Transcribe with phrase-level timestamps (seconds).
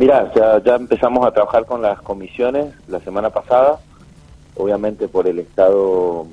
[0.00, 3.80] Mira, ya, ya empezamos a trabajar con las comisiones la semana pasada,
[4.56, 6.26] obviamente por el estado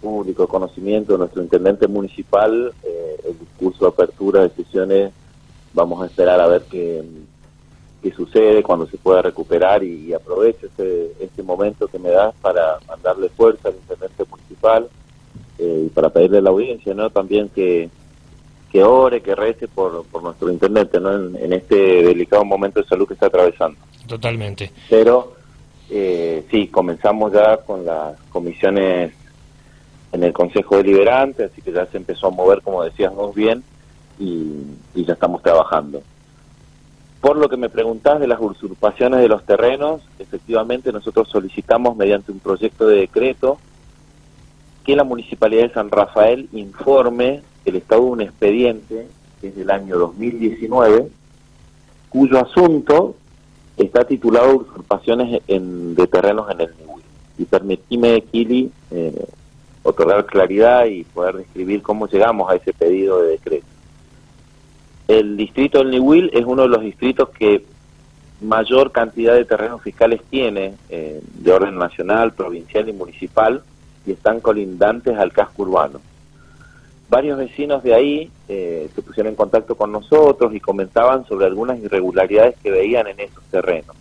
[0.00, 5.12] público de conocimiento de nuestro intendente municipal, eh, el discurso de apertura de sesiones,
[5.74, 7.04] vamos a esperar a ver qué,
[8.02, 12.78] qué sucede, cuando se pueda recuperar y, aprovecho este, este momento que me das para
[12.88, 14.88] mandarle fuerza al intendente municipal
[15.58, 17.10] eh, y para pedirle a la audiencia ¿no?
[17.10, 17.90] también que,
[18.70, 21.12] que ore, que rece por, por nuestro intendente ¿no?
[21.14, 23.78] En, este delicado momento de salud que está atravesando.
[24.06, 24.70] Totalmente.
[24.90, 25.34] Pero
[25.90, 29.12] eh, sí, comenzamos ya con las comisiones
[30.12, 33.62] en el Consejo Deliberante, así que ya se empezó a mover, como decías muy bien,
[34.18, 34.62] y,
[34.94, 36.02] y ya estamos trabajando.
[37.20, 42.32] Por lo que me preguntás de las usurpaciones de los terrenos, efectivamente nosotros solicitamos mediante
[42.32, 43.58] un proyecto de decreto
[44.84, 49.06] que la Municipalidad de San Rafael informe el estado un expediente
[49.40, 51.08] que es del año 2019,
[52.08, 53.14] cuyo asunto
[53.76, 57.04] está titulado Usurpaciones en, de terrenos en el Niwil.
[57.38, 59.26] Y permitime, Kili, eh,
[59.82, 63.66] otorgar claridad y poder describir cómo llegamos a ese pedido de decreto.
[65.06, 67.64] El distrito del Niwil es uno de los distritos que
[68.40, 73.62] mayor cantidad de terrenos fiscales tiene eh, de orden nacional, provincial y municipal
[74.06, 76.00] y están colindantes al casco urbano.
[77.08, 81.78] Varios vecinos de ahí eh, se pusieron en contacto con nosotros y comentaban sobre algunas
[81.78, 83.96] irregularidades que veían en esos terrenos.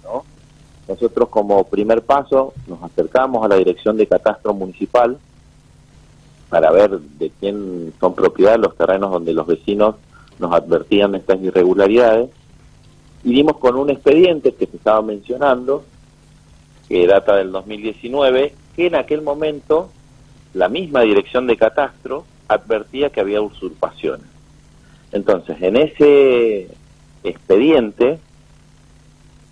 [0.88, 5.18] Nosotros como primer paso nos acercamos a la dirección de catastro municipal
[6.50, 9.96] para ver de quién son propiedad los terrenos donde los vecinos
[10.40, 12.30] nos advertían estas irregularidades
[13.24, 15.84] y dimos con un expediente que se estaba mencionando,
[16.88, 19.90] que data del 2019, que en aquel momento
[20.54, 24.28] la misma dirección de catastro advertía que había usurpaciones.
[25.12, 26.68] Entonces, en ese
[27.24, 28.20] expediente,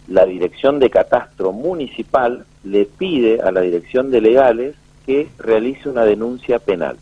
[0.07, 6.03] la dirección de catastro municipal le pide a la dirección de legales que realice una
[6.03, 6.97] denuncia penal.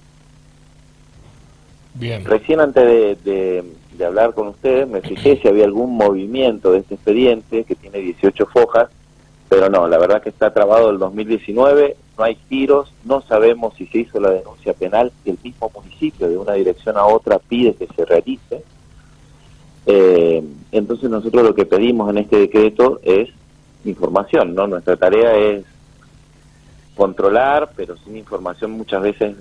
[2.26, 3.64] Recién antes de,
[4.04, 8.46] hablar con ustedes me fijé si había algún movimiento de este expediente que tiene 18
[8.48, 8.90] fojas,
[9.54, 13.86] pero no, la verdad que está trabado el 2019, no hay tiros, no sabemos si
[13.86, 17.76] se hizo la denuncia penal, que el mismo municipio de una dirección a otra pide
[17.76, 18.64] que se realice.
[19.86, 23.30] Eh, entonces nosotros lo que pedimos en este decreto es
[23.86, 24.66] información, ¿no?
[24.66, 25.64] Nuestra tarea es
[26.96, 29.36] controlar, pero sin información muchas veces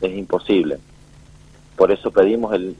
[0.00, 0.78] es imposible.
[1.74, 2.76] Por eso pedimos el,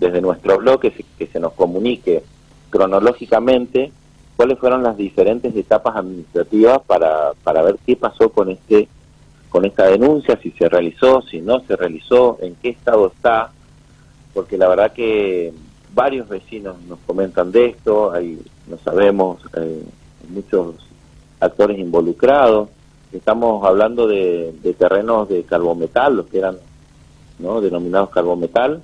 [0.00, 2.24] desde nuestro blog que se, nos comunique
[2.70, 3.92] cronológicamente
[4.38, 8.86] cuáles fueron las diferentes etapas administrativas para, para ver qué pasó con este
[9.48, 13.50] con esta denuncia, si se realizó, si no se realizó, en qué estado está,
[14.32, 15.52] porque la verdad que
[15.92, 18.38] varios vecinos nos comentan de esto, hay,
[18.68, 19.82] no sabemos, eh,
[20.28, 20.76] muchos
[21.40, 22.68] actores involucrados,
[23.10, 26.58] estamos hablando de, de terrenos de carbometal, los que eran
[27.40, 27.60] ¿no?
[27.60, 28.82] denominados carbometal,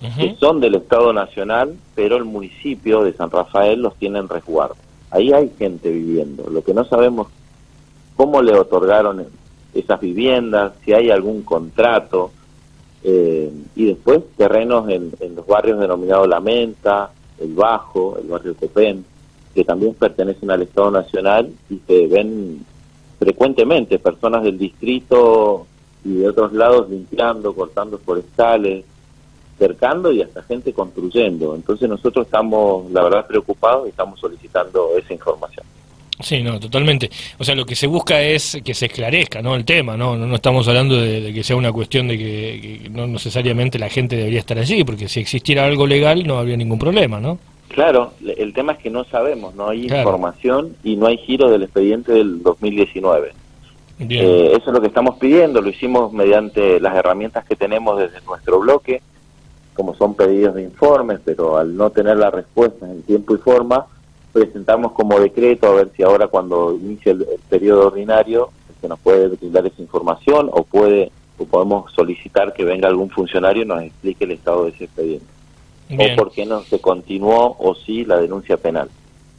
[0.00, 4.83] que son del Estado Nacional, pero el municipio de San Rafael los tiene en resguardo.
[5.14, 6.50] Ahí hay gente viviendo.
[6.50, 7.28] Lo que no sabemos
[8.16, 9.24] cómo le otorgaron
[9.72, 12.32] esas viviendas, si hay algún contrato,
[13.04, 19.04] eh, y después terrenos en, los barrios denominados La Menta, El Bajo, el barrio Copén,
[19.54, 22.66] que también pertenecen al Estado Nacional y se ven
[23.20, 25.64] frecuentemente personas del distrito
[26.04, 28.84] y de otros lados limpiando, cortando forestales,
[29.58, 31.54] cercando y hasta gente construyendo.
[31.54, 35.64] Entonces nosotros estamos, la verdad, preocupados y estamos solicitando esa información.
[36.20, 37.10] Sí, no, totalmente.
[37.38, 39.56] O sea, lo que se busca es que se esclarezca, ¿no?
[39.56, 40.16] El tema, ¿no?
[40.16, 44.38] No, estamos hablando de, que sea una cuestión de que, no necesariamente la gente debería
[44.38, 47.38] estar allí, porque si existiera algo legal no habría ningún problema, ¿no?
[47.68, 51.64] Claro, el tema es que no sabemos, no hay información y no hay giro del
[51.64, 53.32] expediente del 2019.
[53.98, 58.24] Eh, eso es lo que estamos pidiendo, lo hicimos mediante las herramientas que tenemos desde
[58.26, 59.02] nuestro bloque,
[59.74, 63.86] como son pedidos de informes, pero al no tener la respuesta en tiempo y forma,
[64.32, 68.50] presentamos como decreto a ver si ahora cuando inicie el, periodo ordinario
[68.80, 73.62] se nos puede brindar esa información o puede o podemos solicitar que venga algún funcionario
[73.62, 75.26] y nos explique el estado de ese expediente.
[75.90, 78.88] O por qué no se continuó o sí la denuncia penal.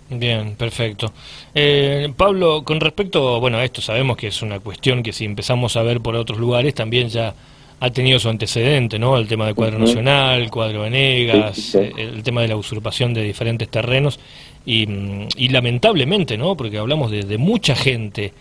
[0.09, 1.11] Bien, perfecto.
[1.53, 5.77] Eh, Pablo, con respecto, bueno, a esto sabemos que es una cuestión que si empezamos
[5.77, 7.33] a ver por otros lugares también ya
[7.79, 9.17] ha tenido su antecedente, ¿no?
[9.17, 13.69] El tema del cuadro nacional, el cuadro Venegas, el tema de la usurpación de diferentes
[13.69, 14.19] terrenos
[14.65, 14.87] y,
[15.35, 16.55] y lamentablemente, ¿no?
[16.55, 18.33] Porque hablamos de, mucha gente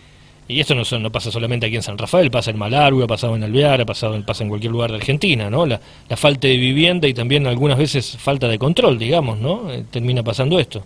[0.47, 3.35] y esto no, no pasa solamente aquí en San Rafael, pasa en Malargüe, ha pasado
[3.35, 5.65] en Alvear, ha pasado pasa en cualquier lugar de Argentina, ¿no?
[5.65, 9.71] La, la falta de vivienda y también algunas veces falta de control, digamos, ¿no?
[9.71, 10.83] Eh, termina pasando esto.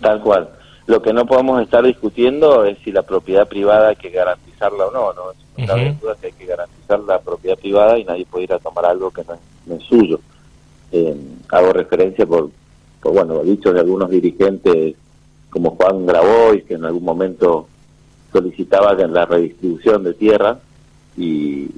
[0.00, 0.48] Tal cual.
[0.86, 4.92] Lo que no podemos estar discutiendo es si la propiedad privada hay que garantizarla o
[4.92, 5.22] no, ¿no?
[5.58, 8.86] Una duda que hay que garantizar la propiedad privada y nadie puede ir a tomar
[8.86, 10.20] algo que no es, suyo.
[10.92, 11.16] Eh,
[11.48, 12.50] hago referencia por,
[13.02, 14.94] por, bueno, dicho de algunos dirigentes
[15.50, 17.66] como Juan Grabois, que en algún momento
[18.32, 20.58] solicitaba la redistribución de tierra
[21.16, 21.68] y,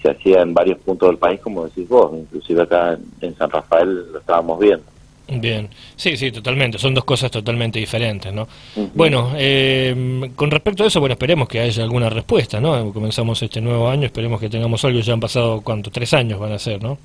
[0.00, 4.12] se hacía en varios puntos del país, como decís vos, inclusive acá en San Rafael
[4.12, 4.84] lo estábamos viendo.
[5.26, 6.78] Bien, sí, sí, totalmente.
[6.78, 8.46] Son dos cosas totalmente diferentes, ¿no?
[8.94, 12.92] Bueno, eh, con respecto a eso, bueno, esperemos que haya alguna respuesta, ¿no?
[12.92, 15.00] Comenzamos este nuevo año, esperemos que tengamos algo.
[15.00, 15.90] Ya han pasado, ¿cuánto?
[15.90, 16.98] Tres años van a ser, ¿no?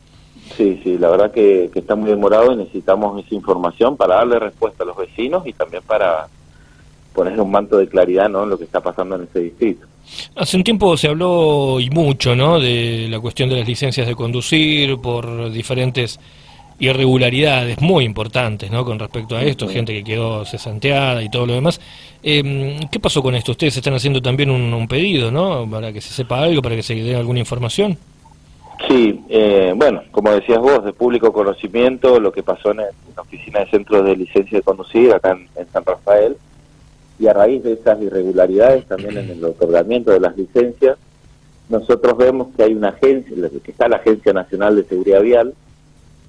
[0.57, 4.83] Sí, sí, la verdad que, está muy demorado y necesitamos esa información para darle respuesta
[4.83, 6.27] a los vecinos y también para
[7.13, 8.43] poner un manto de claridad, ¿no?
[8.43, 9.87] En lo que está pasando en ese distrito.
[10.35, 12.59] Hace un tiempo se habló y mucho, ¿no?
[12.59, 16.19] De la cuestión de las licencias de conducir por diferentes
[16.79, 18.85] irregularidades muy importantes ¿no?
[18.85, 21.79] con respecto a esto, gente que quedó cesanteada y todo lo demás.
[22.23, 23.51] Eh, ¿Qué pasó con esto?
[23.51, 25.69] Ustedes están haciendo también un, pedido, ¿no?
[25.69, 27.97] Para que se sepa algo, para que se dé alguna información.
[28.87, 33.59] Sí, eh, bueno, como decías vos, de público conocimiento, lo que pasó en, la oficina
[33.59, 36.37] de centro de licencia de conducir acá en, San Rafael,
[37.19, 40.97] y a raíz de esas irregularidades también en el otorgamiento de las licencias,
[41.67, 45.53] nosotros vemos que hay una agencia, que está la Agencia Nacional de Seguridad Vial,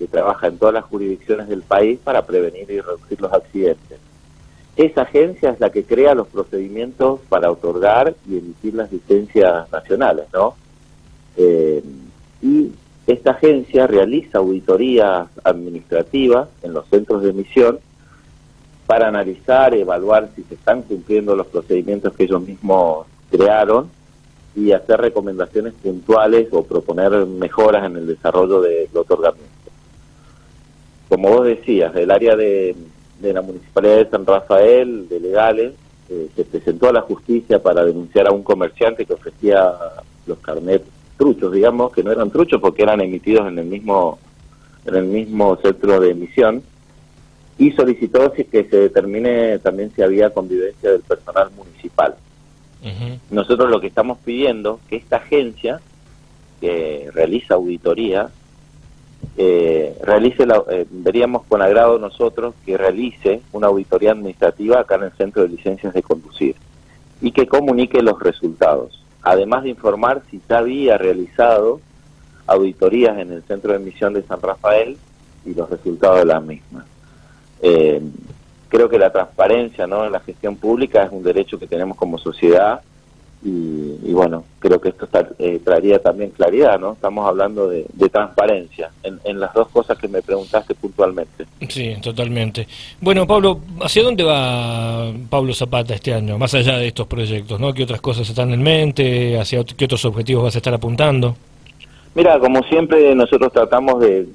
[0.00, 3.98] que trabaja en todas las jurisdicciones del país para prevenir y reducir los accidentes.
[4.74, 10.24] Esa agencia es la que crea los procedimientos para otorgar y emitir las licencias nacionales,
[10.32, 10.54] ¿no?
[11.36, 11.82] Eh,
[12.40, 12.72] y
[13.06, 17.78] esta agencia realiza auditorías administrativas en los centros de emisión
[18.86, 23.90] para analizar, evaluar si se están cumpliendo los procedimientos que ellos mismos crearon
[24.56, 29.49] y hacer recomendaciones puntuales o proponer mejoras en el desarrollo del otorgamiento
[31.10, 32.76] como vos decías, del área de,
[33.20, 35.72] la Municipalidad de San Rafael, de legales,
[36.08, 39.74] eh, se presentó a la justicia para denunciar a un comerciante que ofrecía
[40.26, 40.86] los carnets
[41.18, 44.20] truchos, digamos, que no eran truchos porque eran emitidos en el mismo,
[44.86, 46.62] en el mismo centro de emisión,
[47.58, 52.14] y solicitó que se determine también si había convivencia del personal municipal.
[53.30, 55.80] Nosotros lo que estamos pidiendo que esta agencia
[56.60, 58.30] que realiza auditoría
[59.36, 65.04] eh, realice la, eh, veríamos con agrado nosotros que realice una auditoría administrativa acá en
[65.04, 66.56] el Centro de Licencias de Conducir
[67.20, 71.80] y que comunique los resultados, además de informar si ya había realizado
[72.46, 74.96] auditorías en el Centro de Emisión de San Rafael
[75.44, 76.84] y los resultados de las mismas.
[77.62, 78.00] Eh,
[78.68, 80.04] creo que la transparencia ¿no?
[80.04, 82.80] en la gestión pública es un derecho que tenemos como sociedad
[83.42, 85.08] y, bueno, creo que esto
[85.38, 86.92] eh, traería también claridad, ¿no?
[86.92, 91.46] Estamos hablando de, transparencia en, las dos cosas que me preguntaste puntualmente.
[91.66, 92.68] Sí, totalmente.
[93.00, 97.72] Bueno, Pablo, ¿hacia dónde va Pablo Zapata este año, más allá de estos proyectos, ¿no?
[97.72, 99.38] ¿Qué otras cosas están en mente?
[99.38, 101.34] ¿Hacia qué otros objetivos vas a estar apuntando?
[102.14, 104.26] Mira, como siempre nosotros tratamos de,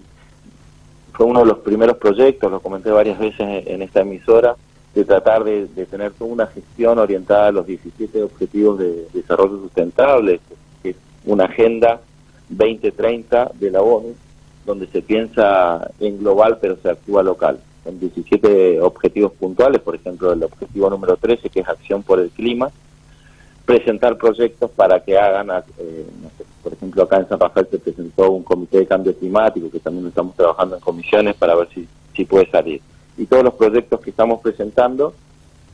[1.14, 4.56] fue uno de los primeros proyectos, lo comenté varias veces en esta emisora,
[4.96, 10.40] de tratar de, tener toda una gestión orientada a los 17 Objetivos de Desarrollo Sustentable,
[10.82, 10.96] que es
[11.26, 12.00] una agenda
[12.48, 14.16] 2030 de la ONU,
[14.66, 17.60] donde se piensa en global pero se actúa local.
[17.84, 22.30] En 17 objetivos puntuales, por ejemplo, el objetivo número 13, que es acción por el
[22.30, 22.72] clima,
[23.66, 26.06] presentar proyectos para que hagan, eh,
[26.64, 30.08] por ejemplo, acá en San Rafael se presentó un comité de cambio climático, que también
[30.08, 31.86] estamos trabajando en comisiones para ver si,
[32.16, 32.82] si puede salir
[33.18, 35.14] y todos los proyectos que estamos presentando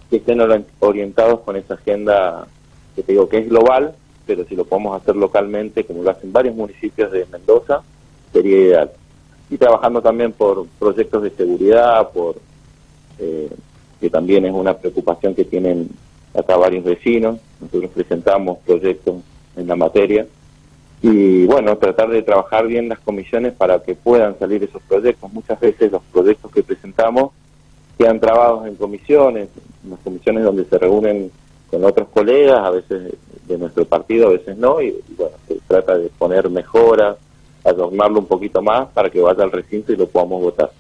[0.10, 0.42] que estén
[0.80, 2.48] orientados con esa agenda
[2.96, 3.96] que te digo que es global,
[4.26, 7.82] pero si lo podemos hacer localmente, como lo hacen varios municipios de Mendoza,
[8.34, 8.92] sería ideal.
[9.50, 12.36] Y trabajando también por proyectos de seguridad, por
[13.20, 13.50] eh,
[14.02, 15.90] que también es una preocupación que tienen
[16.34, 17.40] acá varios vecinos.
[17.62, 19.16] Nosotros presentamos proyectos
[19.56, 20.28] en la materia
[21.02, 25.34] y bueno, tratar de trabajar bien las comisiones para que puedan salir esos proyectos.
[25.34, 27.32] Muchas veces los proyectos que presentamos
[27.98, 29.50] quedan trabados en comisiones,
[29.84, 31.32] en las comisiones donde se reúnen
[31.72, 33.14] con otros colegas, a veces
[33.48, 37.18] de nuestro partido, a veces no, y, bueno, se trata de poner mejoras,
[37.64, 40.72] adornarlo un poquito más para que vaya al recinto y lo podamos votar.